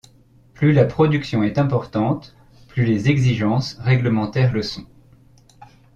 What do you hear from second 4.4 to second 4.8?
le